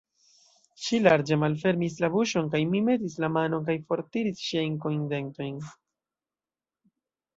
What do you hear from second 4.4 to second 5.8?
ŝiajn kojndentojn.